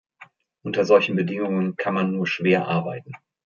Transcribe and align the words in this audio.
Unter 0.63 0.83
solchen 0.85 1.15
Bedingungen 1.15 1.75
kann 1.75 1.93
man 1.93 2.11
nur 2.11 2.25
schwer 2.25 2.67
arbeiten. 2.67 3.11